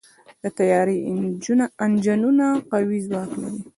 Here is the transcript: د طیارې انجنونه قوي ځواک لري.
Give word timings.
د 0.41 0.43
طیارې 0.57 0.97
انجنونه 1.83 2.47
قوي 2.71 2.99
ځواک 3.07 3.31
لري. 3.41 3.59